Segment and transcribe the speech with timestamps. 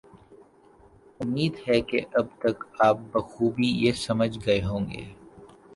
[1.19, 5.03] امید ہے کہ اب تک آپ بخوبی یہ سمجھ گئے ہوں گے